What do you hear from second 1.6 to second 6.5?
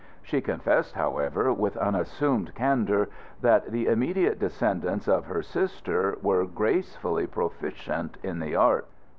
unassumed candour, that the immediate descendants of her sister were